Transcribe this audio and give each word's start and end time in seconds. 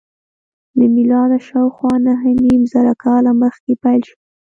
له 0.77 0.85
میلاده 0.95 1.37
شاوخوا 1.47 1.93
نهه 2.07 2.31
نیم 2.43 2.61
زره 2.73 2.93
کاله 3.03 3.31
مخکې 3.41 3.73
پیل 3.83 4.01
شول. 4.07 4.19